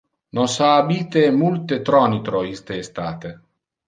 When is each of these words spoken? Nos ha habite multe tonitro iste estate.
Nos 0.37 0.53
ha 0.59 0.69
habite 0.77 1.21
multe 1.41 1.77
tonitro 1.89 2.41
iste 2.53 2.79
estate. 2.85 3.33